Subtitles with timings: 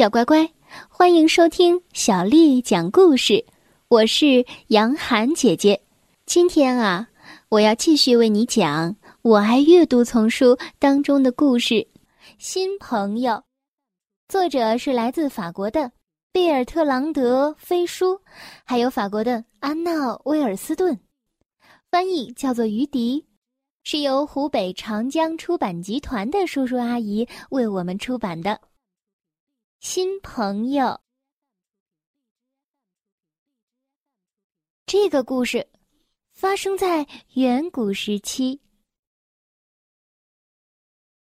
[0.00, 0.50] 小乖乖，
[0.88, 3.44] 欢迎收听小丽讲故事。
[3.88, 5.78] 我是杨涵姐姐。
[6.24, 7.06] 今天啊，
[7.50, 11.74] 我要继续为你讲《我爱阅读》丛书当中的故事
[12.38, 13.32] 《新朋友》。
[14.26, 15.92] 作者是来自法国的
[16.32, 18.18] 贝尔特朗德·菲舒，
[18.64, 20.98] 还有法国的安娜·威尔斯顿。
[21.90, 23.26] 翻译叫做于迪，
[23.84, 28.58] 是由湖北长江出版集团的叔叔阿姨为我们出版的。
[29.80, 31.00] 新朋友，
[34.84, 35.66] 这个故事
[36.34, 38.60] 发生在远古时期。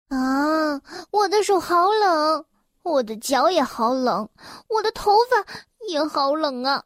[0.09, 0.79] 啊，
[1.09, 2.45] 我的手好冷，
[2.83, 4.29] 我的脚也好冷，
[4.67, 5.51] 我的头发
[5.89, 6.85] 也好冷啊！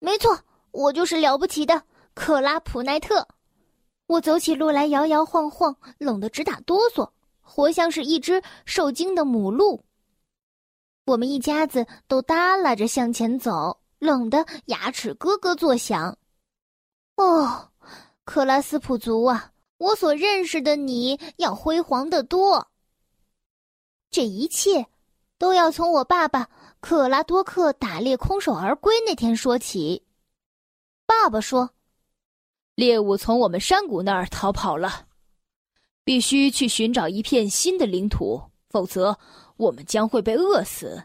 [0.00, 3.28] 没错，我就是了不起的克拉普奈特。
[4.06, 7.08] 我走起路来摇摇晃晃，冷得直打哆嗦，
[7.40, 9.84] 活像是一只受惊的母鹿。
[11.10, 16.16] 我们一家子都耷拉着向前走，冷得牙齿咯咯作响。
[17.16, 17.72] 哦，
[18.24, 22.70] 克拉斯普族啊，我所认识的你要辉煌得多。
[24.08, 24.86] 这一切
[25.36, 26.48] 都要从我爸爸
[26.80, 30.04] 克拉多克打猎空手而归那天说起。
[31.06, 31.70] 爸爸说，
[32.76, 35.08] 猎物从我们山谷那儿逃跑了，
[36.04, 39.18] 必须去寻找一片新的领土，否则。
[39.60, 41.04] 我们将会被饿死。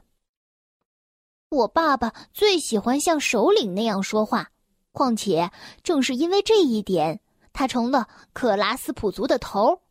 [1.50, 4.50] 我爸爸最喜欢像首领那样说话，
[4.94, 5.52] 况且
[5.84, 7.20] 正是因为这一点，
[7.52, 9.82] 他成了克拉斯普族的头。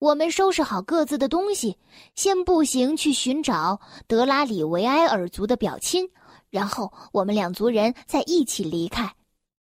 [0.00, 1.78] 我们收拾好各自的东西，
[2.16, 6.10] 先步行去寻找德拉里维埃尔族的表亲，
[6.50, 9.14] 然后我们两族人再一起离开。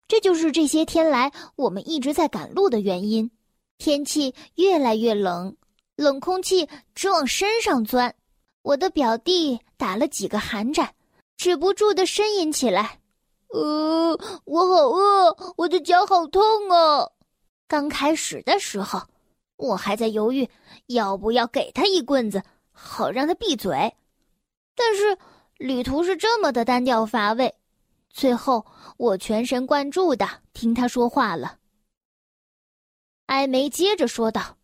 [0.09, 3.31] 这就是这些天来我们一直在赶路的原因。
[3.79, 5.57] 天气越来越冷。
[5.99, 8.15] 冷空气直往身上钻，
[8.63, 10.95] 我的表弟打了几个寒战，
[11.37, 13.01] 止不住的呻吟起来。
[13.49, 17.05] 呃，我好饿，我的脚好痛啊！
[17.67, 19.03] 刚开始的时候，
[19.57, 20.49] 我还在犹豫
[20.87, 23.93] 要不要给他一棍子，好让他闭嘴。
[24.77, 25.19] 但是
[25.57, 27.53] 旅途是这么的单调乏味，
[28.09, 28.65] 最后
[28.99, 31.59] 我全神贯注的听他说话了。
[33.27, 34.58] 艾梅接着说道。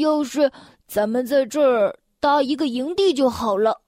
[0.00, 0.50] 要是
[0.86, 3.80] 咱们在这儿搭一个营地就好了，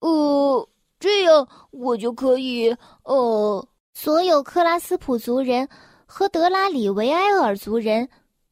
[0.00, 0.68] 呃，
[0.98, 5.68] 这样我就可以，呃，所有克拉斯普族人
[6.04, 8.08] 和德拉里维埃尔族人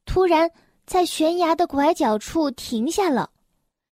[0.06, 0.50] 突然
[0.86, 3.28] 在悬崖的拐角处停下了，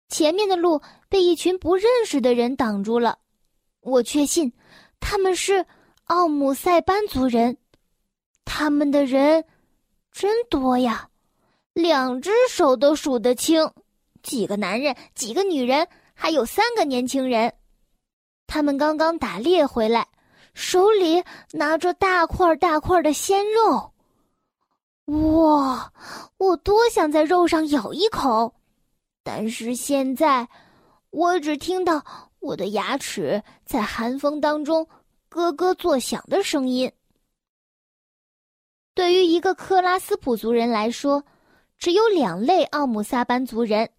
[0.08, 3.18] 前面的路被一群不认识的人挡住了。
[3.80, 4.52] 我确信
[4.98, 5.64] 他们是
[6.04, 7.56] 奥姆塞班族人，
[8.44, 9.44] 他们的人
[10.10, 11.08] 真多呀。
[11.74, 13.68] 两只手都数得清，
[14.22, 17.52] 几个男人，几个女人，还有三个年轻人。
[18.46, 20.06] 他们刚刚打猎回来，
[20.54, 23.92] 手里拿着大块大块的鲜肉。
[25.06, 25.92] 哇，
[26.38, 28.54] 我多想在肉上咬一口，
[29.24, 30.48] 但是现在，
[31.10, 32.04] 我只听到
[32.38, 34.86] 我的牙齿在寒风当中
[35.28, 36.90] 咯咯作响的声音。
[38.94, 41.24] 对于一个克拉斯普族人来说，
[41.78, 43.90] 只有两类奥姆萨班族人，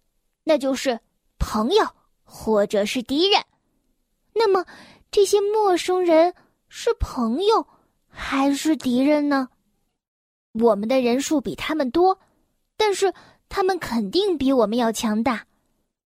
[0.44, 0.98] 那就是
[1.38, 1.86] 朋友
[2.24, 3.42] 或者是敌人。
[4.32, 4.64] 那么，
[5.10, 6.34] 这些陌生人
[6.68, 7.66] 是朋友
[8.08, 9.48] 还是敌人呢？
[10.52, 12.18] 我们的人数比他们多，
[12.76, 13.12] 但是
[13.48, 15.46] 他们肯定比我们要强大。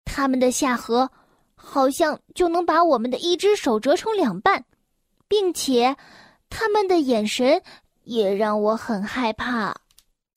[0.04, 1.10] 他们的下颌
[1.54, 4.64] 好像就能把我们的一只手折成两半，
[5.28, 5.96] 并且
[6.48, 7.62] 他们的眼神
[8.04, 9.76] 也让我很害怕。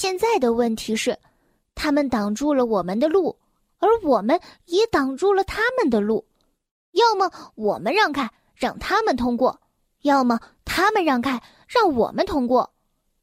[0.01, 1.15] 现在的问题是，
[1.75, 3.37] 他们挡住了我们的路，
[3.77, 6.25] 而我们也挡住了他们的路。
[6.93, 9.55] 要么我们让开，让他们通过；
[10.01, 12.67] 要么他们让开，让我们通过；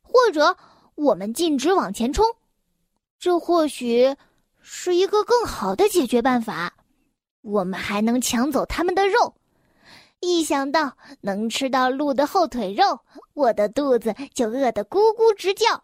[0.02, 0.56] 或者
[0.94, 2.24] 我们径直往前冲。
[3.18, 4.14] 这或许
[4.60, 6.72] 是一个更好的解决办法。
[7.42, 9.34] 我们还能抢走他们的肉。
[10.20, 13.00] 一想到能吃到鹿的后腿肉，
[13.34, 15.82] 我的肚子就饿得咕咕直叫。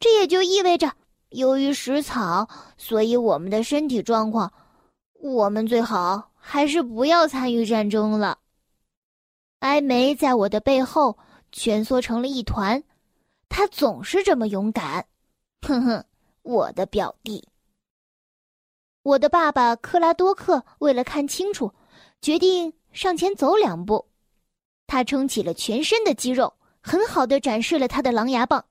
[0.00, 0.92] 这也就意味着，
[1.30, 4.52] 由于食草，所以我们的身体状况，
[5.14, 8.38] 我们最好还是不要参与战争了。
[9.58, 11.18] 艾梅在我的背后
[11.50, 12.80] 蜷缩成了一团，
[13.48, 15.04] 他总是这么勇敢。
[15.62, 16.04] 哼哼，
[16.42, 17.48] 我的表弟。
[19.02, 21.72] 我的爸爸克拉多克为了看清楚，
[22.20, 24.06] 决定上前走两步，
[24.86, 28.64] 他撑起了全身的肌肉，很好的展示了他的狼牙棒。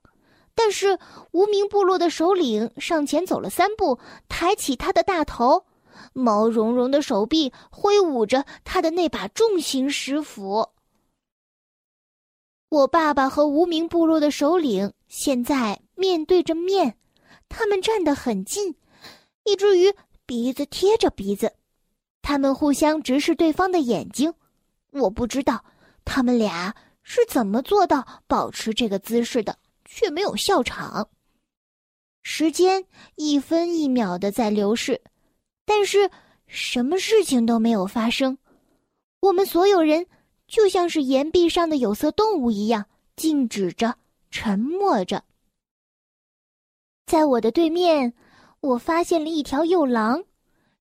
[0.60, 0.98] 但是
[1.30, 3.96] 无名部落的首领上前走了三步，
[4.28, 5.64] 抬起他的大头，
[6.12, 10.68] 毛茸茸的手臂挥舞着他的那把重型石斧。
[12.70, 16.98] 我爸爸和无名部落的首领现在面对着面，
[17.48, 18.74] 他们站得很近，
[19.44, 19.94] 以至于
[20.26, 21.52] 鼻子贴着鼻子。
[22.20, 24.34] 他们互相直视对方的眼睛。
[24.90, 25.64] 我不知道
[26.04, 29.56] 他们俩是怎么做到保持这个姿势的，
[29.88, 31.08] 却没有笑场。
[32.22, 32.84] 时间
[33.16, 35.02] 一分一秒的在流逝，
[35.64, 36.08] 但是
[36.46, 38.38] 什么事情都没有发生。
[39.18, 40.06] 我们所有人。
[40.48, 42.86] 就像是岩壁上的有色动物一样，
[43.16, 43.98] 静止着，
[44.30, 45.22] 沉默着。
[47.04, 48.14] 在我的对面，
[48.60, 50.24] 我发现了一条幼狼，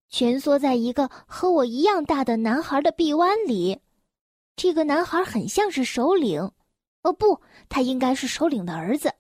[0.08, 3.82] 蜷缩在一个和我一样大的男孩的臂弯里。
[4.56, 6.50] 这个男孩很像是首领，
[7.08, 9.14] 哦不，他应该是首领的儿子。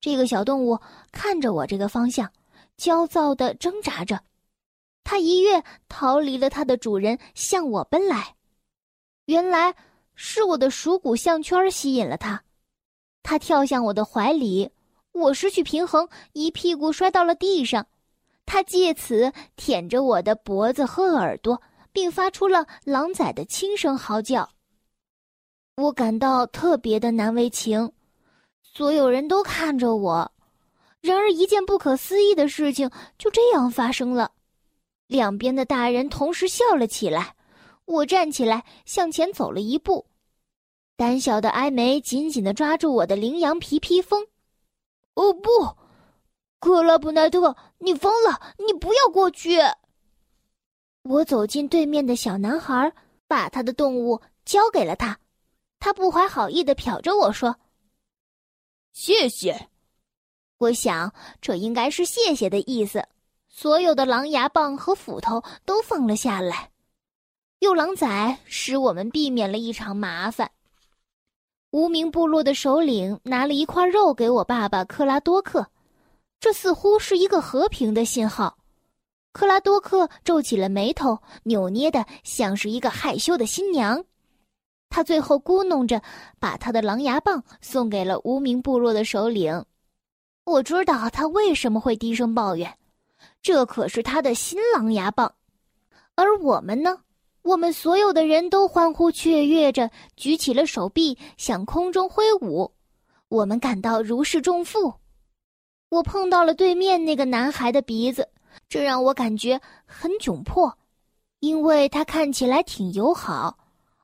[0.00, 0.78] 这个小动物
[1.12, 2.32] 看着我这个方向，
[2.78, 4.18] 焦躁的挣扎着。
[5.04, 8.34] 它一跃逃离了它的主人，向我奔来。
[9.26, 9.74] 原来
[10.14, 12.42] 是我的鼠骨项圈吸引了他，
[13.22, 14.70] 他跳向我的怀里，
[15.12, 17.86] 我失去平衡，一屁股摔到了地上。
[18.46, 21.60] 他借此舔着我的脖子和耳朵，
[21.92, 24.48] 并发出了狼崽的轻声嚎叫。
[25.80, 27.90] 我感到特别的难为情，
[28.62, 30.30] 所有人都看着我。
[31.00, 34.30] 然而，一件不可思议的事情就这样发生了，
[35.06, 37.34] 两边的大人同时笑了起来。
[37.86, 40.04] 我站起来，向前走了一步，
[40.96, 44.26] 胆小的埃梅紧紧的抓住我的羚羊皮披风。
[45.14, 45.50] 哦不，
[46.60, 48.38] 克拉普奈特，你疯了！
[48.58, 49.58] 你不要过去！
[51.04, 52.92] 我走进对面的小男孩，
[53.26, 55.18] 把他的动物交给了他。
[55.80, 57.56] 他不怀好意的瞟着我说
[58.92, 59.68] ：“谢谢。”
[60.58, 63.04] 我想这应该是谢谢的意思。
[63.48, 66.70] 所有的狼牙棒和斧头都放了下来。
[67.58, 70.50] 幼狼崽使我们避免了一场麻烦。
[71.70, 75.70] 无名部落的首领拿了一块肉给我爸爸克拉多克，
[76.38, 78.58] 这似乎是一个和平的信号。
[79.32, 84.04] 克拉多克皱起了眉头，扭捏的像是一个害羞的新娘。
[84.90, 86.02] 他最后咕哝着，
[86.38, 89.64] 把他的狼牙棒送给了无名部落的首领。
[90.44, 92.76] 我知道他为什么会低声抱怨，
[93.40, 95.32] 这可是他的新狼牙棒。
[96.16, 96.98] 而我们呢？
[97.42, 102.70] 我们所有的人都欢呼雀跃着，举起了手臂，向空中挥舞。
[103.28, 104.92] 我们感到如释重负。
[105.88, 108.28] 我碰到了对面那个男孩的鼻子，
[108.68, 110.76] 这让我感觉很窘迫，
[111.38, 113.56] 因为他看起来挺友好，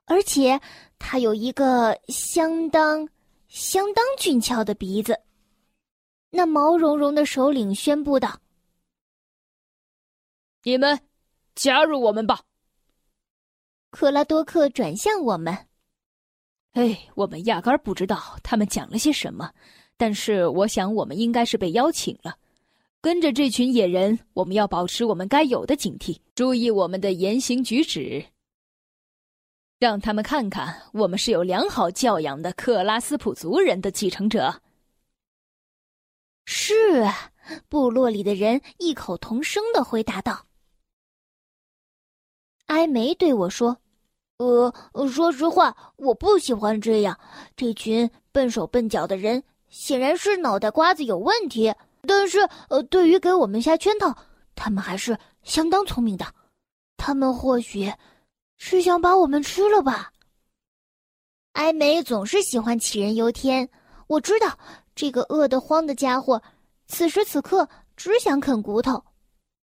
[0.07, 0.59] 而且
[0.99, 3.09] 他有一个相当、
[3.49, 5.21] 相当俊俏的鼻子。
[6.31, 8.41] 那毛茸茸的首领宣布道
[10.65, 10.99] ：“你们
[11.55, 12.41] 加入我们吧。”
[13.91, 15.57] 克拉多克转向我们。
[16.73, 19.51] 哎，我们压根儿不知道他们讲了些什么，
[19.97, 22.37] 但是我想我们应该是被邀请了。
[23.01, 28.23] 跟着这群野人，我们要保持我们该有的警惕，注意我们的言行举止，
[29.79, 34.63] 让他们看看我们是有良好教养的克拉斯普族人的继承者。
[36.47, 37.31] 是啊，
[37.69, 40.47] 部落里的人异口同声的回答道。
[42.67, 43.79] 埃梅对我说。
[44.39, 44.71] 呃，
[45.09, 47.19] 说实话，我不喜欢这样。
[47.57, 51.75] 这群笨手笨脚的人显然是脑袋瓜子有问题。
[52.03, 54.15] 但是，呃，对于给我们下圈套，
[54.55, 56.27] 他们还是相当聪明的。
[56.99, 57.91] 他们或许
[58.59, 60.13] 是想把我们吃了吧？
[61.53, 63.69] 艾美总是喜欢杞人忧天。
[64.07, 64.59] 我知道
[64.95, 66.43] 这个饿得慌的家伙，
[66.87, 69.03] 此时此刻只想啃骨头。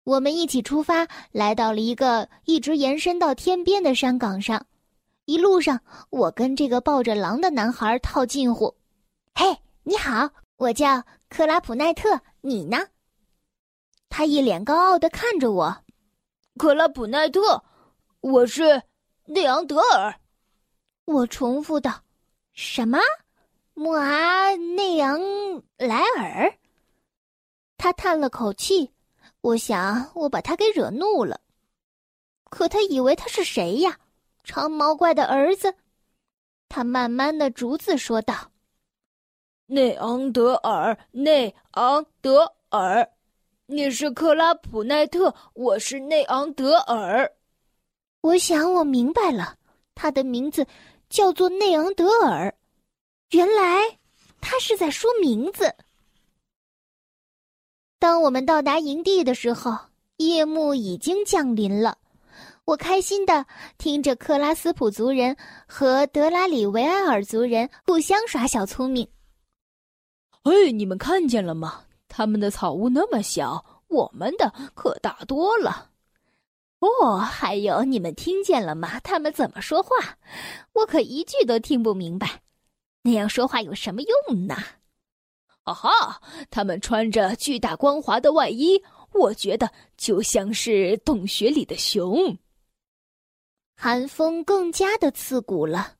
[0.03, 4.65] 我们一起出发，来到了一个一直延伸到天边的山岗上。
[5.25, 8.75] 一路上，我跟这个抱着狼的男孩套近乎。
[9.35, 12.77] “嘿，你好，我叫克拉普奈特，你呢？”
[14.09, 15.83] 他一脸高傲的看着我。
[16.57, 17.63] “克拉普奈特，
[18.21, 18.83] 我是
[19.25, 20.19] 内昂德尔。”
[21.05, 22.03] 我重复道。
[22.53, 22.99] “什么？
[23.73, 25.19] 莫阿内昂
[25.77, 26.53] 莱尔？”
[27.77, 28.91] 他叹了口气。
[29.41, 31.39] 我想，我把他给惹怒了，
[32.49, 33.97] 可他以为他是谁呀？
[34.43, 35.73] 长毛怪的儿子。
[36.67, 38.51] 他慢慢的逐字说道
[39.67, 43.09] ：“内昂德尔，内昂德尔，
[43.67, 47.31] 你是克拉普奈特，我是内昂德尔。”
[48.21, 49.55] 我想我明白了，
[49.95, 50.67] 他的名字
[51.09, 52.53] 叫做内昂德尔，
[53.31, 53.97] 原来
[54.41, 55.73] 他是在说名字。
[57.97, 59.77] 当我们到达营地的时候，
[60.17, 61.97] 夜幕已经降临了。
[62.65, 63.45] 我开心的
[63.77, 65.35] 听着克拉斯普族人
[65.67, 69.07] 和德拉里维埃尔族人互相耍小聪明。
[70.43, 71.85] 哎，你们看见了吗？
[72.07, 75.89] 他们的草屋那么小，我们的可大多了。
[76.79, 78.99] 哦，还有，你们听见了吗？
[79.01, 79.89] 他们怎么说话？
[80.73, 82.41] 我可一句都听不明白。
[83.01, 84.55] 那样说话有什么用呢？
[85.63, 86.21] 啊哈！
[86.49, 88.81] 他们穿着巨大光滑的外衣，
[89.13, 92.37] 我觉得就像是洞穴里的熊。
[93.75, 95.93] 寒风更加的刺骨了，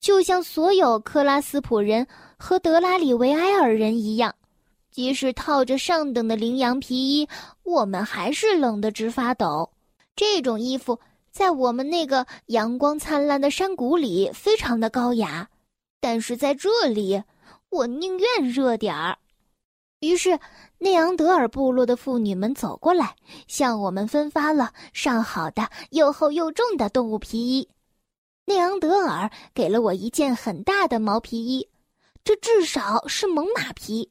[0.00, 2.06] 就像所有克拉斯普人
[2.36, 4.34] 和德拉里维埃尔人一样。
[4.90, 7.28] 即使套着上等的羚羊皮衣，
[7.62, 9.70] 我们还是冷得直发抖。
[10.18, 10.98] 这种衣服
[11.30, 15.48] 在我们那个阳光灿烂的山谷里非常的高雅，
[16.00, 17.22] 但是在这里，
[17.68, 19.16] 我宁愿热点儿。
[20.00, 20.40] 于是，
[20.78, 23.14] 内昂德尔部落的妇女们走过来，
[23.46, 27.68] 向我们分发了上好的又厚又重的动物皮衣。
[28.44, 31.68] 内昂德尔给了我一件很大的毛皮衣，
[32.24, 34.10] 这至少是猛犸皮。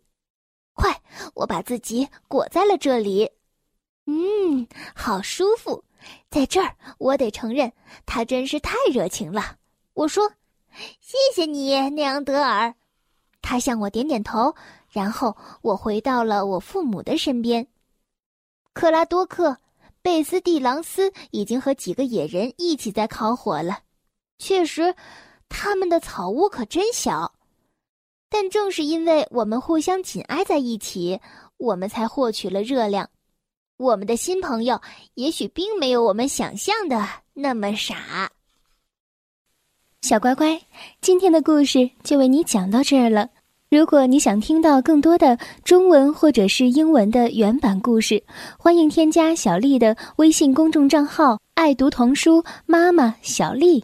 [0.74, 1.02] 快，
[1.34, 3.30] 我把自己裹在了这里。
[4.06, 5.84] 嗯，好舒服。
[6.30, 7.72] 在这儿，我得承认，
[8.06, 9.58] 他真是太热情了。
[9.94, 10.32] 我说
[11.00, 12.76] ：“谢谢你，内昂德尔。”
[13.42, 14.54] 他向我点点头，
[14.90, 17.68] 然后我回到了我父母的身边。
[18.74, 19.58] 克拉多克、
[20.02, 23.80] 贝斯蒂朗斯已经和几个野人一起在烤火了。
[24.38, 24.94] 确实，
[25.50, 27.34] 他们的草屋可真小。
[28.30, 31.22] 但正是因为我们互相紧挨在一起，
[31.56, 33.10] 我们才获取了热量。
[33.78, 34.82] 我们的新朋友
[35.14, 38.32] 也许并没有我们想象的那么傻。
[40.02, 40.60] 小乖乖，
[41.00, 43.30] 今天的故事就为你讲到这儿了。
[43.70, 48.24] 如果你想听到更多的中文或者是英文的原版故事，
[48.58, 53.84] 欢迎添加小丽的微信公众账号“爱读童书妈妈小丽”。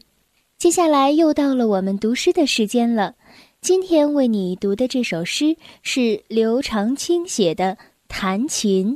[0.58, 3.14] 接下来又到了我们读诗的时间了。
[3.62, 7.76] 今天为你读的这首诗是刘长卿写的
[8.08, 8.96] 《弹琴》。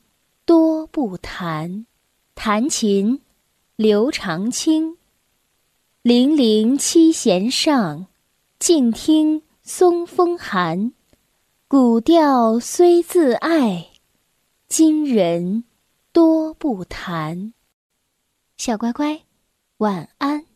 [0.51, 1.85] 多不弹，
[2.35, 3.21] 弹琴，
[3.77, 4.97] 刘长卿。
[6.01, 8.07] 零零七弦上，
[8.59, 10.91] 静听松风寒。
[11.69, 13.91] 古调虽自爱，
[14.67, 15.63] 今人
[16.11, 17.53] 多不弹。
[18.57, 19.21] 小乖乖，
[19.77, 20.50] 晚安。